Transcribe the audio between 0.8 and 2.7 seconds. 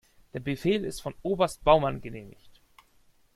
ist von Oberst Baumann genehmigt.